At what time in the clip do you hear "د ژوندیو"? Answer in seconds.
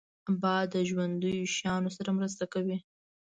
0.73-1.51